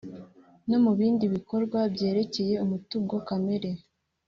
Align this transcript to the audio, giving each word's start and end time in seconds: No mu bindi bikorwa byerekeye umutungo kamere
No 0.69 0.77
mu 0.83 0.91
bindi 0.99 1.25
bikorwa 1.35 1.79
byerekeye 1.93 2.53
umutungo 2.65 3.13
kamere 3.27 3.69